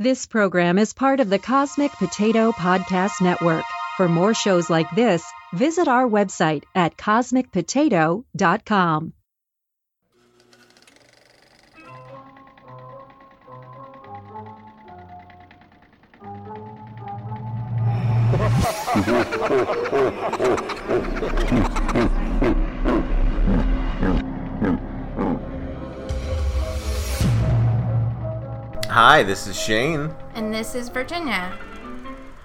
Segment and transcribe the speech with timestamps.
[0.00, 3.62] This program is part of the Cosmic Potato Podcast Network.
[3.96, 9.12] For more shows like this, visit our website at cosmicpotato.com.
[28.94, 30.14] Hi, this is Shane.
[30.36, 31.58] And this is Virginia.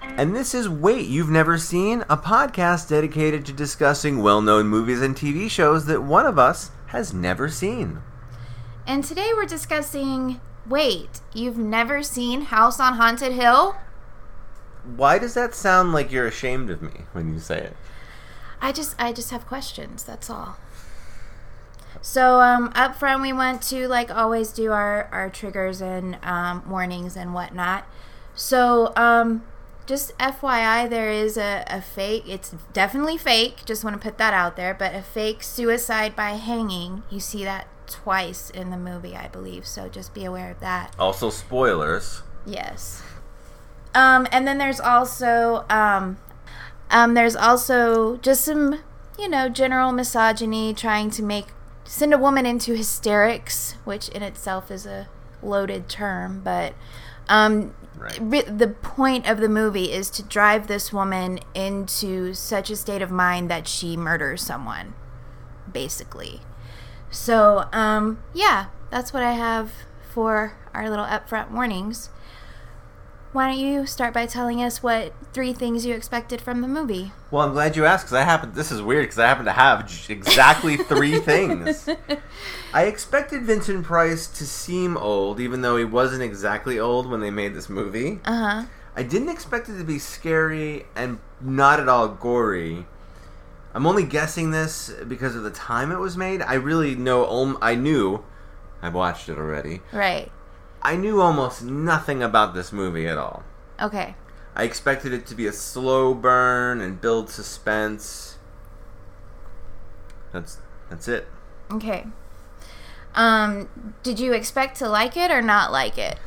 [0.02, 5.00] And this is Wait You've Never Seen, a podcast dedicated to discussing well known movies
[5.00, 8.00] and TV shows that one of us has never seen.
[8.84, 13.76] And today we're discussing Wait, you've never seen House on Haunted Hill?
[14.96, 17.76] Why does that sound like you're ashamed of me when you say it?
[18.60, 20.56] I just I just have questions, that's all.
[22.00, 26.68] So um, up front, we want to like always do our our triggers and um,
[26.68, 27.86] warnings and whatnot.
[28.34, 29.44] So um,
[29.86, 32.24] just FYI, there is a, a fake.
[32.26, 33.64] It's definitely fake.
[33.64, 34.72] Just want to put that out there.
[34.72, 37.02] But a fake suicide by hanging.
[37.10, 39.66] You see that twice in the movie, I believe.
[39.66, 40.94] So just be aware of that.
[40.98, 42.22] Also, spoilers.
[42.46, 43.02] Yes.
[43.94, 46.18] Um, and then there's also um,
[46.90, 48.80] um, there's also just some
[49.18, 51.46] you know general misogyny trying to make
[51.90, 55.08] send a woman into hysterics, which in itself is a
[55.42, 56.72] loaded term, but
[57.28, 58.58] um, Right.
[58.58, 63.10] the point of the movie is to drive this woman into such a state of
[63.10, 64.94] mind that she murders someone,
[65.70, 66.40] basically.
[67.10, 69.72] So, um, yeah, that's what I have
[70.14, 72.10] for our little upfront warnings.
[73.32, 77.12] Why don't you start by telling us what three things you expected from the movie?
[77.30, 78.52] Well, I'm glad you asked because I happen.
[78.54, 81.88] This is weird because I happen to have j- exactly three things.
[82.74, 87.30] I expected Vincent Price to seem old, even though he wasn't exactly old when they
[87.30, 88.18] made this movie.
[88.24, 88.64] Uh huh.
[88.96, 92.84] I didn't expect it to be scary and not at all gory.
[93.72, 96.42] I'm only guessing this because of the time it was made.
[96.42, 97.56] I really know.
[97.62, 98.24] I knew.
[98.82, 99.82] I watched it already.
[99.92, 100.32] Right.
[100.82, 103.42] I knew almost nothing about this movie at all.
[103.80, 104.14] Okay.
[104.54, 108.38] I expected it to be a slow burn and build suspense.
[110.32, 110.58] That's
[110.88, 111.28] that's it.
[111.70, 112.06] Okay.
[113.14, 113.68] Um,
[114.02, 116.18] did you expect to like it or not like it?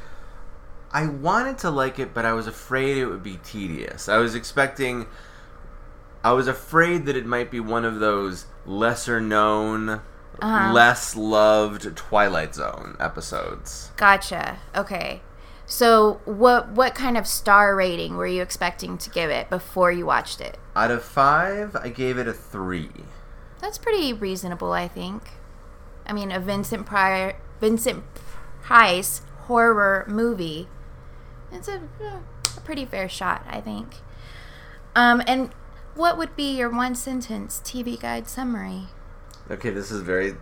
[0.92, 4.08] I wanted to like it, but I was afraid it would be tedious.
[4.08, 5.08] I was expecting.
[6.24, 10.02] I was afraid that it might be one of those lesser known,
[10.42, 10.74] Uh-huh.
[10.74, 13.92] less loved Twilight Zone episodes.
[13.98, 14.60] Gotcha.
[14.76, 15.22] Okay.
[15.66, 20.06] So, what what kind of star rating were you expecting to give it before you
[20.06, 20.58] watched it?
[20.76, 22.90] Out of five, I gave it a three.
[23.62, 25.24] That's pretty reasonable, I think.
[26.06, 28.04] I mean, a Vincent Prior, Vincent
[28.62, 30.68] Price horror movie.
[31.52, 33.96] It's a, a pretty fair shot, I think.
[34.96, 35.52] Um, and
[35.96, 38.88] what would be your one sentence TV guide summary?
[39.52, 40.36] Okay, this is very.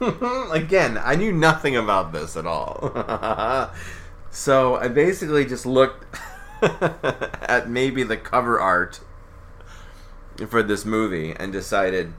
[0.50, 3.70] Again, I knew nothing about this at all.
[4.30, 6.04] so I basically just looked
[6.62, 9.00] at maybe the cover art
[10.48, 12.12] for this movie and decided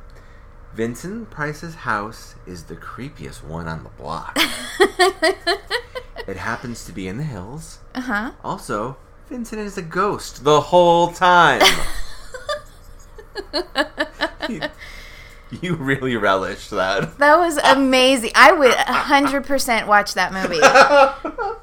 [0.74, 4.38] Vincent Price's house is the creepiest one on the block.
[6.28, 7.80] it happens to be in the hills.
[7.94, 8.32] Uh huh.
[8.44, 8.98] Also,
[9.30, 11.62] Vincent is a ghost the whole time.
[14.50, 14.62] you,
[15.62, 17.18] you really relished that.
[17.20, 18.32] That was amazing.
[18.36, 20.60] I would 100% watch that movie.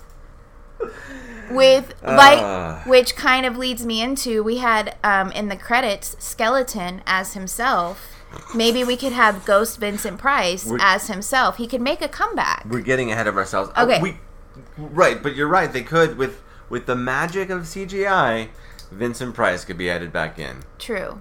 [1.50, 2.82] With like Ah.
[2.87, 8.09] which kind of leads me into we had um in the credits skeleton as himself.
[8.54, 11.59] Maybe we could have Ghost Vincent Price We're- as himself.
[11.59, 12.64] He could make a comeback.
[12.66, 13.70] We're getting ahead of ourselves.
[13.76, 14.00] Uh, Okay.
[14.00, 14.16] we,
[14.78, 15.70] right, but you're right.
[15.70, 18.49] They could with with the magic of CGI.
[18.91, 20.62] Vincent Price could be added back in.
[20.78, 21.20] True.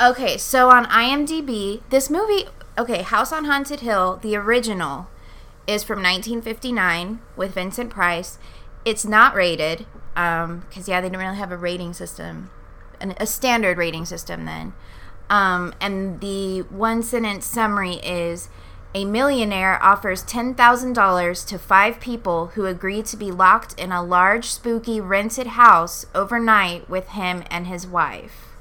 [0.00, 5.08] Okay, so on IMDb, this movie, okay, House on Haunted Hill, the original,
[5.66, 8.38] is from 1959 with Vincent Price.
[8.84, 12.50] It's not rated, because, yeah, they didn't really have a rating system,
[13.00, 14.72] an, a standard rating system then.
[15.30, 18.48] Um, and the one sentence summary is
[18.94, 24.46] a millionaire offers $10,000 to five people who agree to be locked in a large,
[24.46, 28.51] spooky, rented house overnight with him and his wife.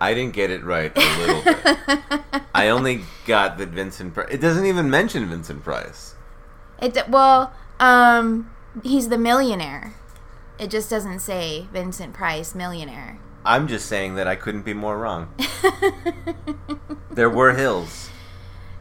[0.00, 2.42] I didn't get it right a little bit.
[2.54, 4.14] I only got that Vincent.
[4.14, 4.28] Price.
[4.30, 6.14] It doesn't even mention Vincent Price.
[6.80, 8.50] It well, um,
[8.82, 9.94] he's the millionaire.
[10.58, 13.18] It just doesn't say Vincent Price millionaire.
[13.44, 15.32] I'm just saying that I couldn't be more wrong.
[17.10, 18.10] there were hills.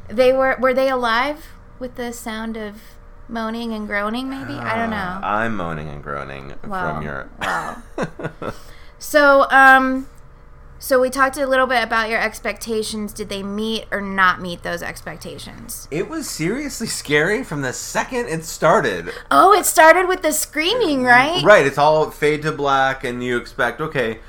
[0.08, 1.48] They were were they alive
[1.80, 2.82] with the sound of
[3.28, 4.30] moaning and groaning.
[4.30, 5.20] Maybe I don't know.
[5.24, 6.94] I'm moaning and groaning Wow.
[6.96, 7.30] from your.
[7.42, 8.54] Wow.
[9.00, 10.08] So, um,
[10.80, 13.14] so we talked a little bit about your expectations.
[13.14, 15.88] Did they meet or not meet those expectations?
[15.92, 19.12] it was seriously scary from the second it started.
[19.32, 21.44] Oh, it started with the screaming, uh, right?
[21.44, 24.20] Right, it's all fade to black, and you expect, okay,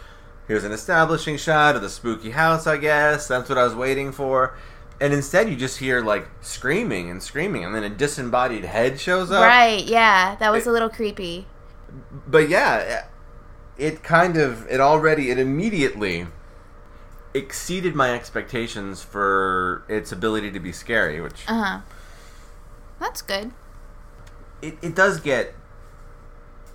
[0.46, 3.28] here's an establishing shot of the spooky house, I guess.
[3.28, 4.56] That's what I was waiting for.
[5.00, 9.30] And instead, you just hear, like, screaming and screaming, and then a disembodied head shows
[9.30, 9.44] up.
[9.44, 9.84] Right.
[9.84, 11.46] Yeah, that was It- a little creepy.
[12.26, 13.04] But yeah,
[13.76, 16.26] it kind of, it already, it immediately
[17.34, 21.78] exceeded my expectations for its ability to be scary, which Uh huh.
[23.00, 23.52] That's good.
[24.62, 25.54] it, it does get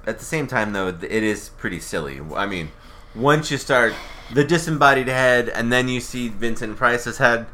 [0.07, 2.69] at the same time though th- it is pretty silly i mean
[3.15, 3.93] once you start
[4.33, 7.45] the disembodied head and then you see vincent price's head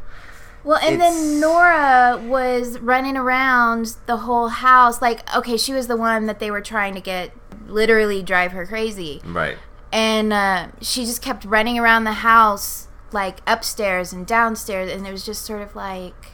[0.64, 5.02] Well, and It's- then Nora was running around the whole house.
[5.02, 7.32] Like, okay, she was the one that they were trying to get
[7.68, 9.22] literally drive her crazy.
[9.26, 9.58] right
[9.94, 14.92] And uh, she just kept running around the house, like upstairs and downstairs.
[14.92, 16.28] And it was just sort of like,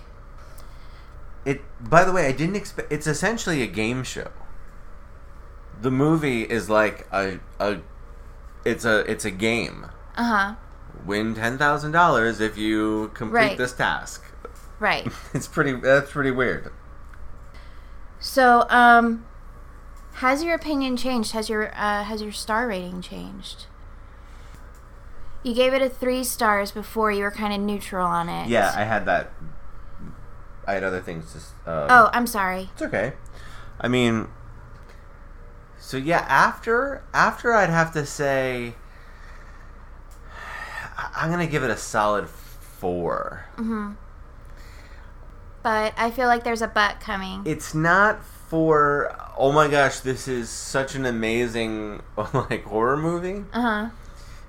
[1.46, 4.32] it by the way i didn't expect it's essentially a game show
[5.80, 7.78] the movie is like a, a
[8.66, 9.86] it's a it's a game
[10.18, 10.56] uh huh,
[11.06, 13.58] win $10000 if you complete Right.
[13.58, 14.24] this task
[14.80, 15.06] right.
[15.36, 16.72] it's pretty that's pretty weird
[18.20, 19.24] so, um,
[20.14, 21.34] has your opinion changed?
[21.34, 23.68] Has your uh, has your star rating changed?
[25.46, 27.12] You gave it a three stars before.
[27.12, 28.50] You were kind of neutral on it.
[28.50, 29.32] yeah i had that
[30.68, 32.70] i had other things to um, Oh, I'm sorry.
[32.74, 33.14] It's okay.
[33.80, 34.28] I mean,
[35.78, 38.74] so yeah, after after I'd have to say,
[41.16, 43.46] I'm gonna give it a solid four.
[43.58, 43.96] Mhm.
[45.62, 47.42] But I feel like there's a but coming.
[47.46, 52.02] It's not for oh my gosh, this is such an amazing
[52.34, 53.90] like horror movie Uh huh.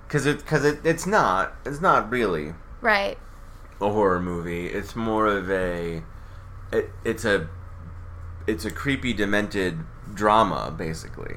[0.07, 3.19] Because it because it, it's not it's not really Right.
[3.81, 4.67] a horror movie.
[4.67, 6.03] It's more of a
[6.73, 7.49] it, it's a
[8.47, 9.81] it's a creepy demented
[10.15, 11.37] drama basically.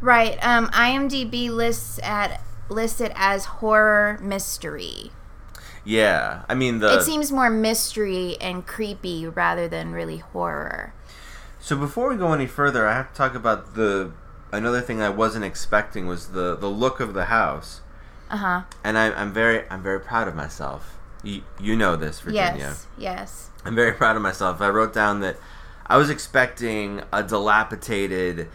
[0.00, 0.38] Right.
[0.44, 5.12] Um, IMDb lists at lists it as horror mystery.
[5.84, 10.92] Yeah, I mean the it seems more mystery and creepy rather than really horror.
[11.58, 14.12] So before we go any further, I have to talk about the
[14.52, 17.80] another thing I wasn't expecting was the the look of the house,
[18.30, 18.62] Uh huh.
[18.84, 20.98] and I, I'm very I'm very proud of myself.
[21.24, 22.56] You, you know this, Virginia.
[22.58, 22.86] Yes.
[22.98, 23.50] Yes.
[23.64, 24.60] I'm very proud of myself.
[24.60, 25.36] I wrote down that
[25.86, 28.48] I was expecting a dilapidated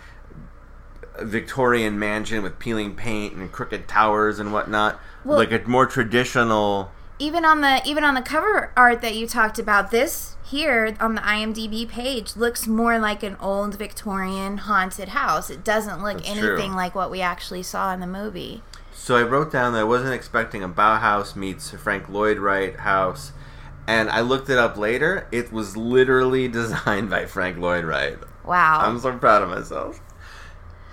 [1.22, 6.92] Victorian mansion with peeling paint and crooked towers and whatnot, Well- like a more traditional.
[7.20, 11.16] Even on the even on the cover art that you talked about, this here on
[11.16, 15.50] the IMDb page looks more like an old Victorian haunted house.
[15.50, 16.76] It doesn't look That's anything true.
[16.76, 18.62] like what we actually saw in the movie.
[18.94, 23.32] So I wrote down that I wasn't expecting a Bauhaus meets Frank Lloyd Wright house,
[23.88, 25.28] and I looked it up later.
[25.32, 28.18] It was literally designed by Frank Lloyd Wright.
[28.46, 28.80] Wow.
[28.82, 30.00] I'm so proud of myself.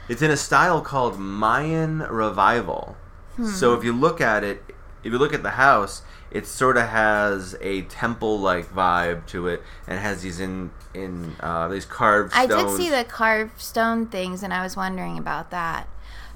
[0.09, 2.97] It's in a style called Mayan Revival.
[3.37, 3.47] Hmm.
[3.47, 4.62] So if you look at it,
[5.03, 6.03] if you look at the house,
[6.35, 11.69] it sort of has a temple-like vibe to it, and has these in in uh,
[11.69, 15.89] these carved I did see the carved stone things, and I was wondering about that.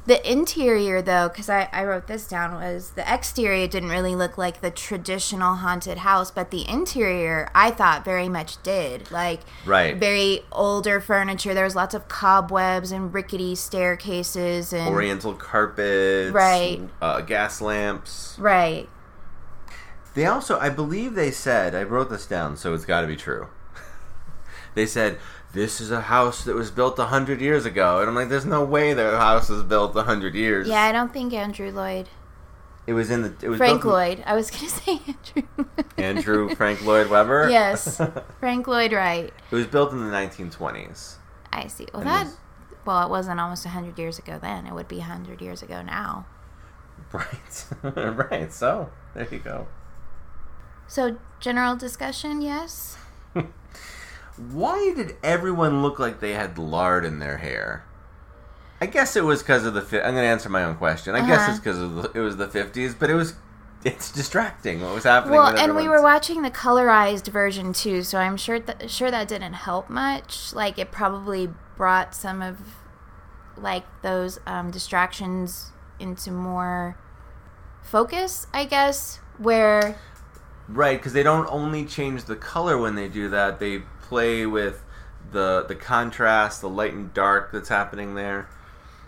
[0.07, 4.39] The interior, though, because I, I wrote this down, was the exterior didn't really look
[4.39, 9.11] like the traditional haunted house, but the interior I thought very much did.
[9.11, 9.95] Like, Right.
[9.99, 11.53] very older furniture.
[11.53, 16.81] There was lots of cobwebs and rickety staircases and Oriental carpets, Right.
[17.03, 18.35] Uh, gas lamps.
[18.39, 18.89] right.
[20.19, 23.15] They also, I believe they said, I wrote this down, so it's got to be
[23.15, 23.47] true.
[24.75, 25.17] they said
[25.55, 28.45] this is a house that was built a hundred years ago, and I'm like, there's
[28.45, 30.67] no way the house was built a hundred years.
[30.67, 32.09] Yeah, I don't think Andrew Lloyd,
[32.89, 34.23] it was in the it was Frank built in- Lloyd.
[34.27, 35.67] I was gonna say Andrew.
[35.97, 37.49] Andrew Frank Lloyd Webber.
[37.53, 38.01] yes,
[38.41, 39.33] Frank Lloyd Wright.
[39.53, 41.15] it was built in the 1920s.
[41.53, 41.87] I see.
[41.95, 42.25] Well, And that.
[42.27, 42.37] was-
[42.85, 44.67] Well, it wasn't almost hundred years ago then.
[44.67, 46.27] It would be hundred years ago now.
[47.13, 47.65] Right,
[48.33, 48.53] right.
[48.53, 49.69] So there you go.
[50.89, 52.97] So, general discussion, yes.
[54.37, 57.85] Why did everyone look like they had lard in their hair?
[58.81, 59.83] I guess it was because of the.
[59.83, 61.15] Fi- I'm going to answer my own question.
[61.15, 61.51] I guess Uh-huh.
[61.51, 63.35] it's because of the, it was the 50s, but it was.
[63.85, 65.37] It's distracting what was happening.
[65.37, 69.29] Well, and we were watching the colorized version too, so I'm sure that sure that
[69.29, 70.53] didn't help much.
[70.53, 72.59] Like, it probably brought some of
[73.57, 76.97] like those um, distractions into more
[77.83, 79.21] focus, I guess.
[79.39, 79.97] Where
[80.69, 83.59] Right, because they don't only change the color when they do that.
[83.59, 84.85] They play with
[85.33, 88.49] the the contrast, the light and dark that's happening there.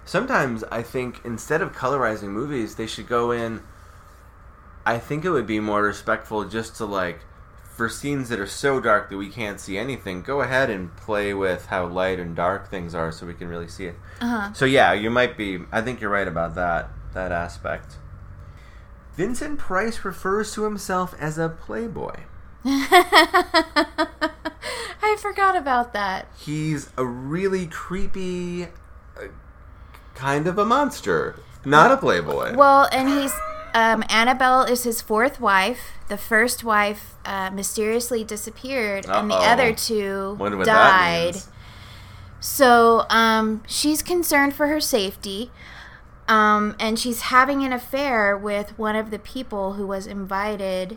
[0.04, 3.62] Sometimes I think instead of colorizing movies, they should go in.
[4.86, 7.20] I think it would be more respectful just to like
[7.80, 11.32] for scenes that are so dark that we can't see anything, go ahead and play
[11.32, 13.94] with how light and dark things are so we can really see it.
[14.20, 14.52] Uh-huh.
[14.52, 17.96] So yeah, you might be I think you're right about that that aspect.
[19.20, 22.20] Vincent Price refers to himself as a playboy.
[22.64, 24.08] I
[25.18, 26.26] forgot about that.
[26.38, 29.26] He's a really creepy uh,
[30.14, 32.56] kind of a monster, not a playboy.
[32.56, 33.34] Well, and he's
[33.74, 35.80] um, Annabelle is his fourth wife.
[36.08, 41.42] The first wife uh, mysteriously disappeared, and the other two Wonder what that died.
[42.40, 45.50] So um, she's concerned for her safety,
[46.30, 50.96] um, and she's having an affair with one of the people who was invited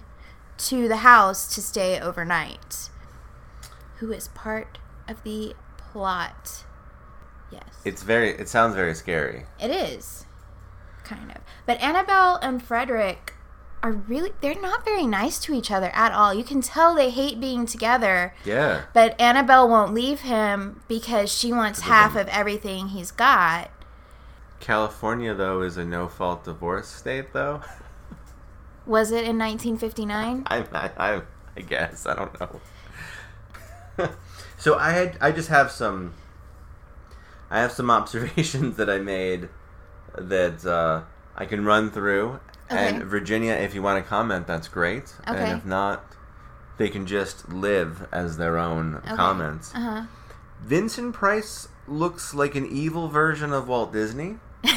[0.60, 2.92] to the house to stay overnight,
[3.98, 6.66] who is part of the plot.
[7.52, 7.64] Yes.
[7.84, 9.46] It's very it sounds very scary.
[9.60, 10.28] It is.
[11.04, 11.42] Kind of.
[11.66, 13.34] But Annabelle and Frederick
[13.82, 16.32] are really they're not very nice to each other at all.
[16.34, 18.36] You can tell they hate being together.
[18.46, 18.84] Yeah.
[18.94, 23.72] But Annabelle won't leave him because she wants half of everything he's got.
[24.64, 27.62] California though is a no fault divorce state though.
[28.86, 30.44] Was it in 1959?
[30.48, 31.22] I, I, I,
[31.58, 32.62] I guess I don't know.
[34.58, 36.14] so I had I just have some
[37.52, 39.50] I have some observations that I made
[40.18, 41.02] that uh,
[41.36, 42.40] I can run through.
[42.72, 42.90] Okay.
[42.90, 45.14] And Virginia, if you want to comment, that's great.
[45.28, 45.38] Okay.
[45.38, 46.06] And if not,
[46.78, 49.16] they can just live as their own Okay.
[49.16, 49.76] comments.
[49.76, 50.04] Uh-huh.
[50.62, 54.38] Vincent Price looks like an evil version of Walt Disney.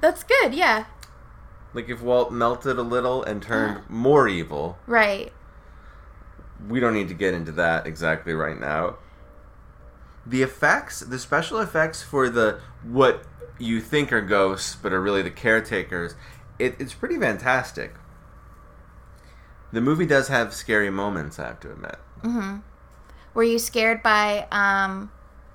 [0.00, 0.54] That's good.
[0.54, 0.84] Yeah.
[1.72, 4.78] Like if Walt melted a little and turned more evil.
[4.86, 5.32] Right.
[6.68, 8.96] we don't need to get into that exactly right now.
[10.26, 13.24] The effects, the special effects for the what
[13.58, 16.14] you think are ghosts but are really the caretakers,
[16.58, 17.94] it, it's pretty fantastic.
[19.72, 21.96] The movie does have scary moments, I have to admit.
[22.22, 22.62] Mhm.
[23.34, 25.10] Were you scared by um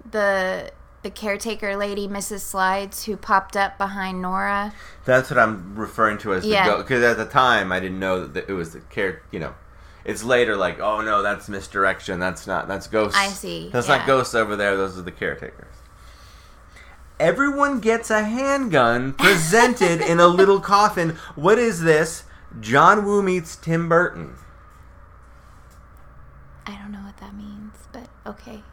[0.10, 0.72] the
[1.02, 2.42] the caretaker lady, Mrs.
[2.54, 4.74] Slydes, who popped up behind Nora?
[5.06, 6.66] That's what I'm referring to as the Yeah.
[6.66, 6.88] ghost.
[6.88, 9.22] Because at the time, I didn't know that it was the care.
[9.32, 9.56] You know,
[10.04, 12.20] it's later like, oh no, that's misdirection.
[12.20, 12.68] That's not.
[12.68, 13.18] That's ghosts.
[13.18, 13.98] I see, That's yeah.
[13.98, 14.76] not ghosts over there.
[14.76, 15.66] Those are the caretakers.
[17.20, 21.18] Everyone gets a handgun presented in a little coffin.
[21.36, 22.24] What is this?
[22.60, 24.36] John Woo meets Tim Burton.
[26.66, 28.64] I don't know what that means, but okay.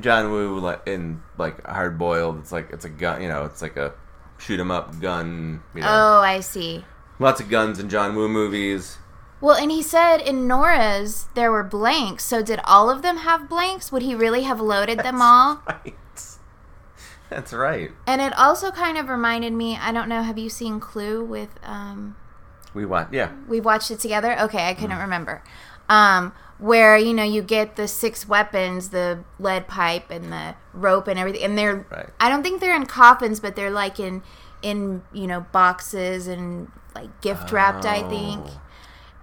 [0.00, 2.38] John Woo like in like hard boiled.
[2.38, 3.22] It's like it's a gun.
[3.22, 3.92] You know, it's like a
[4.38, 5.62] shoot 'em up gun.
[5.74, 6.84] You know, Oh, I see.
[7.18, 8.98] lots of guns in John Woo movies.
[9.40, 12.24] Well, and he said in Nora's there were blanks.
[12.24, 13.90] So did all of them have blanks?
[13.90, 15.62] Would he really have loaded them all?
[15.68, 15.94] Right.
[17.30, 17.92] That's right.
[18.08, 19.78] And it also kind of reminded me.
[19.80, 20.22] I don't know.
[20.24, 21.48] Have you seen Clue with?
[21.62, 22.16] Um,
[22.74, 23.12] We watched.
[23.14, 23.30] yeah.
[23.48, 24.36] we watched it together.
[24.40, 25.02] Okay, I couldn't Mm.
[25.02, 25.42] remember.
[25.88, 31.08] Um, where you know you get the six weapons, the lead pipe and the rope
[31.08, 31.86] and everything, and they're.
[31.90, 32.08] Right.
[32.20, 34.22] I don't think they're in coffins, but they're like in
[34.62, 37.84] in you know boxes and like gift wrapped.
[37.84, 38.42] I think.
[38.46, 38.60] Oh.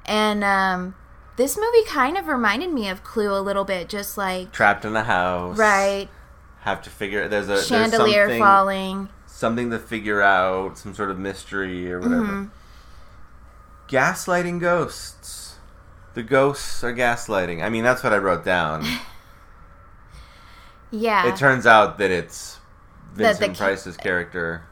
[0.06, 0.96] And um,
[1.36, 4.96] this movie kind of reminded me of Clue a little bit, just like Trapped in
[4.96, 5.58] a house.
[5.58, 6.08] right
[6.62, 9.10] Have to figure there's a chandelier there's something, falling.
[9.26, 12.24] something to figure out, some sort of mystery or whatever.
[12.24, 12.46] Mm-hmm.
[13.90, 15.47] Gaslighting ghosts.
[16.18, 17.62] The ghosts are gaslighting.
[17.64, 18.84] I mean, that's what I wrote down.
[20.90, 21.28] Yeah.
[21.32, 22.60] it turns out that it's
[23.16, 24.64] the Vincent ca- Price's character.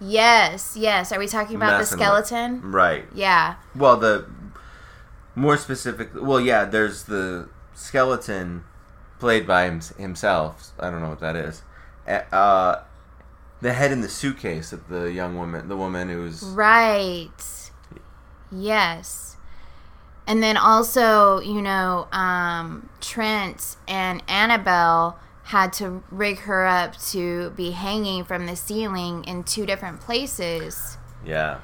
[0.00, 1.12] yes, yes.
[1.12, 2.60] Are we talking about the with- skeleton?
[2.72, 3.04] Right.
[3.14, 3.54] Yeah.
[3.74, 4.26] Well, the
[5.36, 8.64] more specifically, well, yeah, there's the skeleton
[9.20, 10.72] played by him, himself.
[10.80, 11.62] I don't know what that is.
[12.08, 12.82] Uh, Uh,
[13.62, 17.70] the head in the suitcase of the young woman, the woman who's Right.
[18.50, 19.35] Yes.
[20.26, 27.50] And then also, you know, um, Trent and Annabelle had to rig her up to
[27.50, 30.98] be hanging from the ceiling in two different places.
[31.24, 31.60] yeah,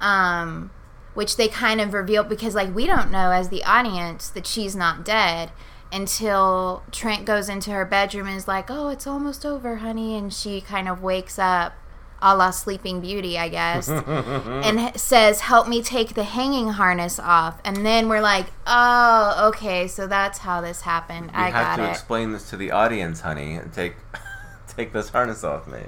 [0.00, 0.70] um,
[1.14, 4.76] which they kind of revealed because like we don't know as the audience that she's
[4.76, 5.50] not dead
[5.90, 10.32] until Trent goes into her bedroom and is like, "Oh, it's almost over, honey," and
[10.32, 11.72] she kind of wakes up,
[12.20, 17.60] a la Sleeping Beauty, I guess, and says, "Help me take the hanging harness off,"
[17.64, 21.30] and then we're like, "Oh, okay, so that's how this happened.
[21.34, 23.96] you I have got to it." explain this to the audience, honey, and take
[24.68, 25.80] take this harness off me.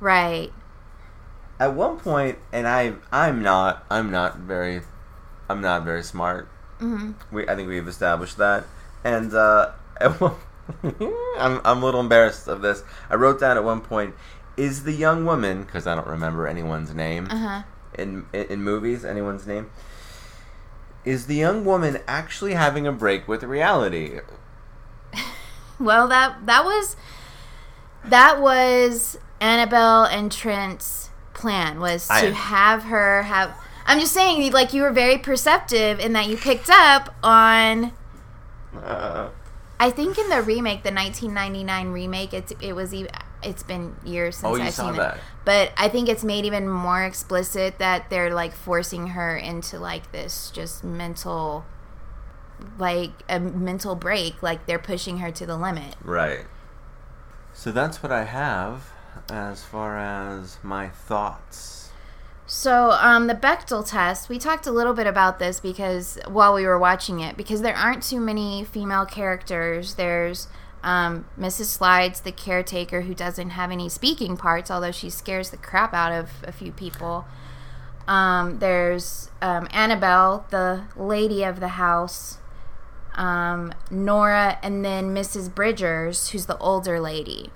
[0.00, 0.52] right.
[1.60, 4.82] At one point, and I I'm not I'm not very
[5.48, 6.48] I'm not very smart,
[7.30, 8.64] We I think we've established that,
[9.04, 10.34] and uh, at one,
[11.38, 12.82] I'm I'm a little embarrassed of this.
[13.08, 14.14] I wrote down at one point,
[14.56, 17.62] is the young woman because I don't remember anyone's name Uh-huh.
[17.98, 19.70] in, in in movies anyone's name.
[21.04, 24.20] Is the young woman actually having a break with reality?
[25.80, 26.96] Well, that that was
[28.04, 33.56] that was Annabelle and Trent's plan was to I- have her have.
[33.86, 37.92] I'm just saying, like you were very perceptive in that you picked up on.
[38.82, 39.28] Uh,
[39.80, 43.10] I think in the remake, the 1999 remake, it's it was even.
[43.44, 45.16] It's been years since Oh, you I've saw seen that.
[45.16, 49.78] it, but I think it's made even more explicit that they're like forcing her into
[49.78, 51.64] like this just mental,
[52.78, 54.42] like a mental break.
[54.42, 55.96] Like they're pushing her to the limit.
[56.02, 56.46] right.
[57.52, 58.90] So that's what I have
[59.30, 61.90] as far as my thoughts.
[62.46, 66.66] So, um, the Bechdel test, we talked a little bit about this because while we
[66.66, 69.94] were watching it, because there aren't too many female characters.
[69.94, 70.48] There's
[70.84, 71.76] um, Mrs.
[71.78, 76.12] Slydes, the caretaker, who doesn't have any speaking parts, although she scares the crap out
[76.12, 77.24] of a few people.
[78.06, 82.36] Um, there's um, Annabelle, the lady of the house,
[83.14, 85.52] um, Nora, and then Mrs.
[85.52, 87.50] Bridgers, who's the older lady.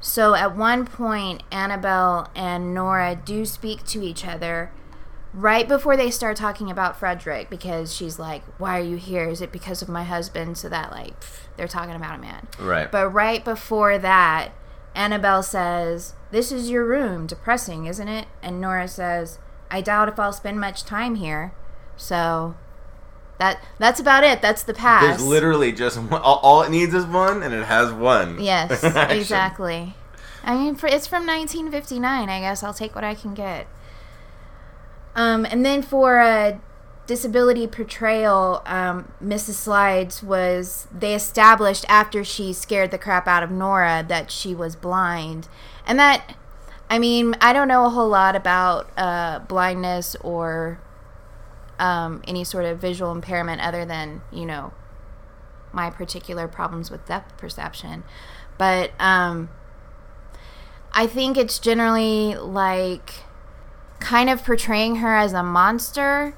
[0.00, 4.70] So at one point, Annabelle and Nora do speak to each other
[5.36, 9.28] right before they start talking about Frederick because she's like, Why are you here?
[9.28, 10.58] Is it because of my husband?
[10.58, 11.14] So that, like,
[11.56, 12.48] they're talking about a man.
[12.58, 12.90] Right.
[12.90, 14.52] But right before that,
[14.94, 17.26] Annabelle says, This is your room.
[17.26, 18.26] Depressing, isn't it?
[18.42, 19.38] And Nora says,
[19.70, 21.52] I doubt if I'll spend much time here.
[21.96, 22.56] So
[23.38, 24.40] that that's about it.
[24.40, 25.02] That's the pass.
[25.02, 28.40] There's literally just one, all, all it needs is one, and it has one.
[28.40, 29.94] Yes, exactly.
[30.42, 32.28] I mean, for, it's from 1959.
[32.28, 33.66] I guess I'll take what I can get.
[35.16, 36.60] Um, and then for a
[37.06, 39.66] disability portrayal, um, Mrs.
[39.66, 44.76] Slydes was they established after she scared the crap out of Nora that she was
[44.76, 45.48] blind,
[45.86, 46.36] and that.
[46.88, 50.78] I mean, I don't know a whole lot about uh, blindness or
[51.80, 54.72] um, any sort of visual impairment other than, you know,
[55.72, 58.04] my particular problems with depth perception.
[58.56, 59.50] But um,
[60.92, 63.24] I think it's generally like
[64.00, 66.34] kind of portraying her as a monster,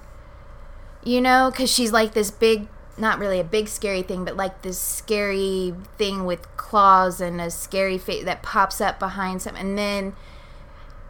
[1.05, 4.63] you know, because she's like this big, not really a big scary thing, but like
[4.63, 9.77] this scary thing with claws and a scary face that pops up behind some, and
[9.77, 10.15] then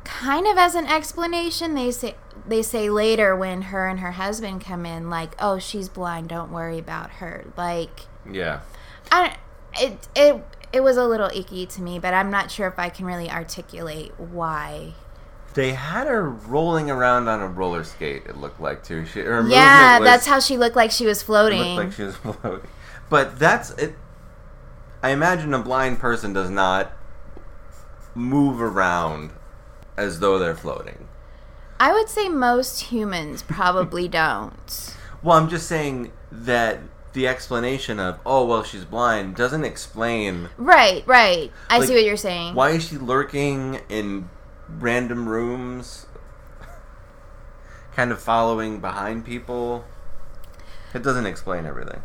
[0.05, 2.15] kind of as an explanation they say
[2.47, 6.51] they say later when her and her husband come in like oh she's blind don't
[6.51, 8.61] worry about her like Yeah.
[9.13, 9.37] I
[9.79, 12.89] it it it was a little icky to me, but I'm not sure if I
[12.89, 14.95] can really articulate why.
[15.55, 18.25] They had her rolling around on a roller skate.
[18.27, 19.05] It looked like too.
[19.07, 21.61] She, her yeah, movement was, that's how she looked like she was floating.
[21.61, 22.69] looked like she was floating.
[23.09, 23.95] But that's it.
[25.03, 26.93] I imagine a blind person does not
[28.15, 29.31] move around
[29.97, 31.09] as though they're floating.
[31.81, 34.97] I would say most humans probably don't.
[35.23, 36.81] Well, I'm just saying that
[37.15, 41.51] the explanation of oh well she's blind doesn't explain Right, right.
[41.71, 42.55] I Like, see what you're saying.
[42.55, 44.29] why is she lurking in
[44.69, 46.07] random rooms,
[47.95, 49.85] kind of following behind people.
[50.95, 52.03] It doesn't explain everything.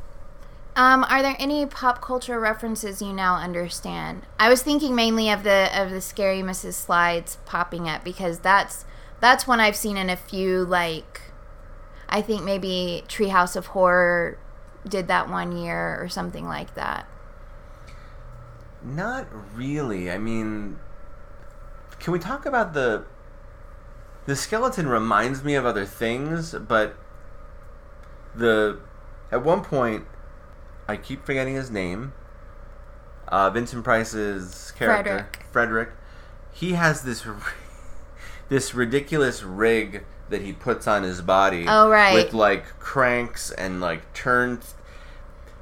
[0.76, 4.26] Um, are there any pop culture references you now understand?
[4.39, 6.86] I was thinking mainly of the of the scary Mrs.
[6.86, 8.86] Slydes popping up because that's
[9.19, 11.21] that's one I've seen in a few like
[12.10, 14.39] I think maybe Treehouse of Horror
[14.88, 17.08] did that one year or something like that.
[18.84, 20.12] Not really.
[20.12, 20.80] I mean,
[22.04, 23.06] can we talk about the
[24.26, 26.98] the skeleton reminds me of other things, but
[28.36, 28.80] the
[29.32, 30.06] at one point
[30.86, 32.13] I keep forgetting his name.
[33.30, 35.46] Uh, Vincent Price's character, Frederick.
[35.50, 35.89] Frederick,
[36.52, 37.26] he has this
[38.50, 41.66] this ridiculous rig that he puts on his body.
[41.70, 42.13] Oh, right.
[42.13, 44.76] with like cranks and like turns.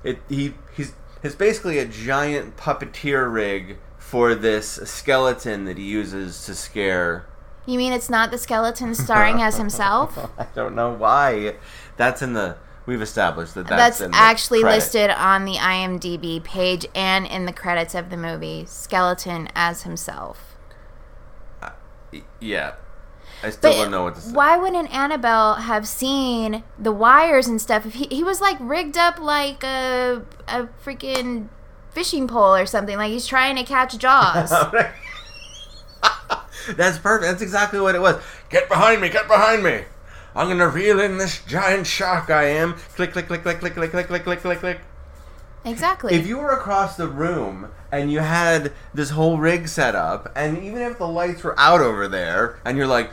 [0.04, 3.78] It he he's it's basically a giant puppeteer rig
[4.12, 7.26] for this skeleton that he uses to scare.
[7.66, 10.18] You mean it's not the skeleton starring as himself?
[10.38, 11.56] I don't know why.
[11.96, 12.58] That's in the.
[12.86, 14.76] We've established that That's, that's, in the actually credit.
[14.76, 18.66] listed on the IMDb page and in the credits of the movie.
[18.66, 20.58] Skeleton as himself.
[21.62, 21.70] Uh,
[22.12, 22.74] y- Yeah,
[23.44, 24.32] I still But don't know what to say.
[24.34, 28.98] why wouldn't Annabelle have seen the wires and stuff if he, he was like rigged
[28.98, 31.48] up like a a freaking
[31.92, 32.98] fishing pole or something?
[32.98, 34.50] Like he's trying to catch Jaws.
[36.76, 37.32] That's perfect.
[37.32, 38.22] That's exactly what it was.
[38.50, 39.10] Get behind me!
[39.10, 39.84] Get behind me!
[40.36, 42.30] I'm gonna reel in this giant shark.
[42.30, 42.74] I am.
[42.96, 44.80] Click, click, click, click, click, click, click, click, click, click, click.
[45.64, 46.16] Exactly.
[46.16, 50.58] If you were across the room and you had this whole rig set up, and
[50.64, 53.12] even if the lights were out over there, and you're like,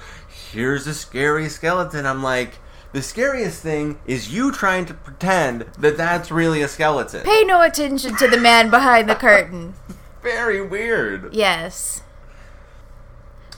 [0.53, 2.59] here's a scary skeleton, I'm like,
[2.93, 7.23] the scariest thing is you trying to pretend that that's really a skeleton.
[7.25, 9.75] Pay no attention to the man behind the curtain.
[10.23, 11.33] Very weird.
[11.35, 12.03] Yes.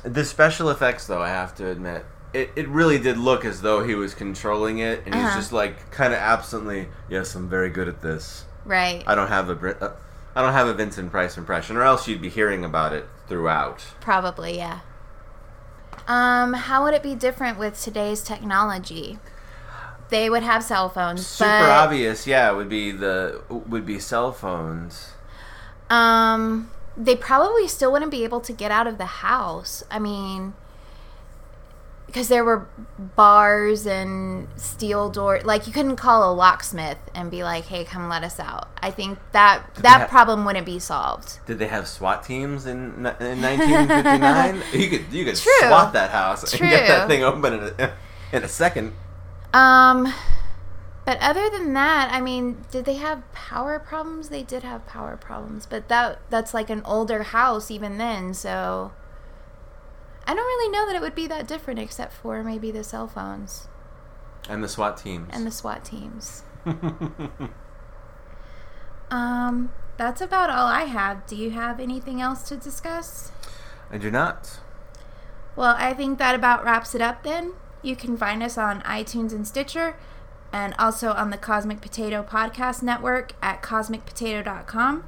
[0.02, 3.82] The special effects, though, I have to admit, it, it really did look as though
[3.84, 5.36] he was controlling it, and he's Uh-huh.
[5.36, 8.44] just like kind of absently, yes, I'm very good at this.
[8.64, 9.02] Right.
[9.06, 9.92] I don't have a uh,
[10.34, 13.80] I don't have a Vincent Price impression, or else you'd be hearing about it throughout.
[14.00, 14.80] Probably, yeah.
[16.10, 19.18] Um, how would it be different with today's technology?
[20.08, 24.00] They would have cell phones, Super but obvious, yeah, It would be the would be
[24.00, 25.12] cell phones.
[25.88, 29.84] um, they probably still wouldn't be able to get out of the house.
[29.90, 30.54] I mean,
[32.10, 32.66] because there were
[32.98, 38.08] bars and steel door, like you couldn't call a locksmith and be like, "Hey, come
[38.08, 41.38] let us out." I think that that ha- problem wouldn't be solved.
[41.46, 44.62] Did they have SWAT teams in, in 1959?
[44.72, 45.52] you could you could True.
[45.60, 47.92] SWAT that house and get that thing open in a,
[48.32, 48.92] in a second.
[49.54, 50.12] Um,
[51.04, 54.30] but other than that, I mean, did they have power problems?
[54.30, 58.90] They did have power problems, but that that's like an older house even then, so
[60.26, 63.09] I don't really know that it would be that different except for maybe the cell
[63.09, 63.68] phones
[64.48, 65.28] And the SWAT teams.
[65.33, 66.44] and the SWAT teams.
[69.11, 71.26] um, that's about all I have.
[71.26, 73.33] Do you have anything else to discuss?
[73.90, 74.61] I do not.
[75.56, 77.54] Well, I think that about wraps it up then.
[77.83, 79.96] You can find us on iTunes and Stitcher,
[80.52, 85.04] and also on the Cosmic Potato Podcast Network at cosmicpotato.com.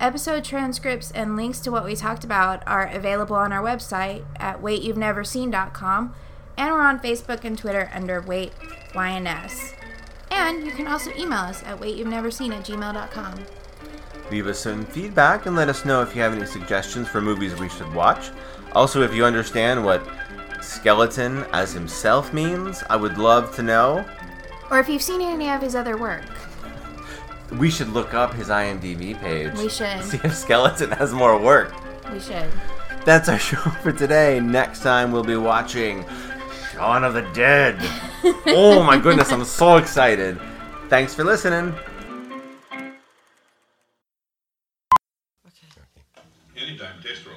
[0.00, 4.62] Episode transcripts and links to what we talked about are available on our website at
[4.62, 6.14] waityou'veneverseen.com,
[6.56, 8.52] and we're on Facebook and Twitter under Wait
[8.94, 9.74] YNS.
[10.30, 13.44] And you can also email us at waityou'veneverseen at gmail.com.
[14.30, 17.54] Leave us some feedback and let us know if you have any suggestions for movies
[17.60, 18.30] we should watch.
[18.72, 20.02] Also, if you understand what
[20.62, 24.06] skeleton as himself means, I would love to know.
[24.70, 26.24] Or if you've seen any of his other work,
[27.58, 29.52] We should look up his IMDb page.
[29.54, 30.02] We should.
[30.04, 31.72] See if skeleton has more work.
[32.12, 32.50] we should.
[33.04, 34.40] That's our show for today.
[34.40, 36.04] Next time we'll be watching
[36.72, 37.76] Shaun of the Dead.
[38.46, 40.38] oh my goodness, I'm so excited.
[40.88, 41.74] Thanks for listening.
[46.56, 47.36] Anytime, test roll.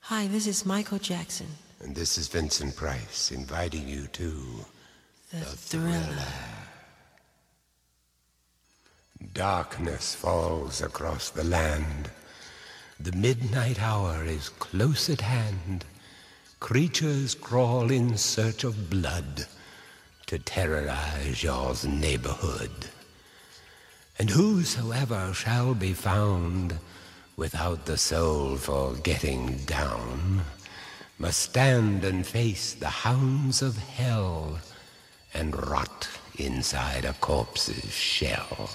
[0.00, 1.46] Hi, this is Michael Jackson,
[1.80, 4.32] And this is Vincent Price inviting you to
[5.32, 6.16] the, thriller.
[9.36, 12.10] Darkness falls across the land.
[12.98, 15.84] The midnight hour is close at hand.
[16.58, 19.44] Creatures crawl in search of blood
[20.24, 22.86] to terrorize y'all's neighborhood.
[24.18, 26.78] And whosoever shall be found
[27.36, 30.44] without the soul for getting down
[31.18, 34.60] must stand and face the hounds of hell
[35.34, 38.70] and rot inside a corpse's shell.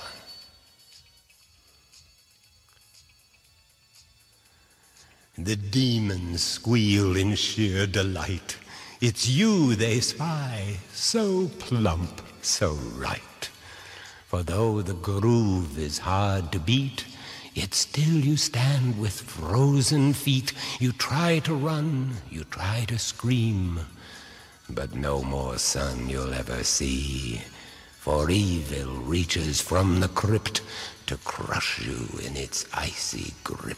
[5.38, 8.58] The demons squeal in sheer delight.
[9.00, 13.50] It's you they spy, so plump, so right.
[14.28, 17.06] For though the groove is hard to beat,
[17.54, 20.52] yet still you stand with frozen feet.
[20.82, 23.80] You try to run, you try to scream,
[24.70, 27.41] but no more sun you'll ever see.
[28.00, 30.60] For evil reaches from the crypt
[31.08, 33.78] to crush you in its icy grip.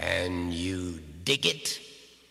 [0.00, 1.80] Can you dig it?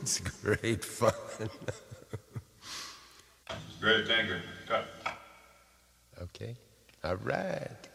[0.00, 1.12] it's great fun.
[3.78, 4.40] Great tanker.
[4.66, 4.86] Cut.
[6.22, 6.56] Okay.
[7.04, 7.91] All right.